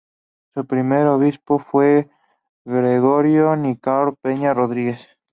[0.55, 2.09] Su primer obispo fue
[2.65, 4.99] Gregorio Nicanor Peña Rodríguez.